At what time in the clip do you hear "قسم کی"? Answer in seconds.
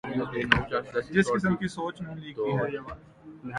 1.27-1.67